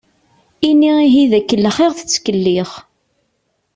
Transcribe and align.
Ini 0.69 0.93
ihi 1.05 1.23
d 1.31 1.33
akellex 1.39 1.77
i 1.79 1.83
aɣ-tettkellix. 1.87 2.71